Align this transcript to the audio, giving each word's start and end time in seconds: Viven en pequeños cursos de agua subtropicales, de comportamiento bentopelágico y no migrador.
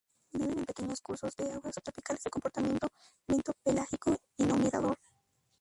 Viven 0.33 0.57
en 0.57 0.65
pequeños 0.65 0.99
cursos 0.99 1.35
de 1.35 1.51
agua 1.51 1.71
subtropicales, 1.71 2.23
de 2.23 2.31
comportamiento 2.31 2.87
bentopelágico 3.27 4.17
y 4.35 4.45
no 4.47 4.55
migrador. 4.55 4.97